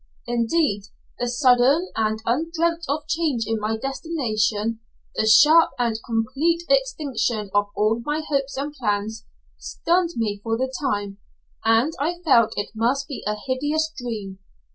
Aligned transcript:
Indeed, 0.25 0.85
the 1.19 1.27
sudden 1.27 1.91
and 1.95 2.23
undreamt 2.25 2.85
of 2.89 3.07
change 3.07 3.43
in 3.45 3.59
my 3.59 3.77
destination, 3.77 4.79
the 5.13 5.27
sharp 5.27 5.73
and 5.77 5.99
complete 6.03 6.63
extinction 6.71 7.51
of 7.53 7.67
all 7.75 8.01
my 8.03 8.23
hopes 8.27 8.57
and 8.57 8.73
plans, 8.73 9.27
stunned 9.59 10.13
me 10.15 10.39
for 10.41 10.57
the 10.57 10.73
time, 10.81 11.19
and 11.63 11.93
I 11.99 12.15
felt 12.25 12.53
it 12.57 12.71
must 12.73 13.07
be 13.07 13.23
a 13.27 13.35
hideous 13.45 13.93
dream. 13.95 14.39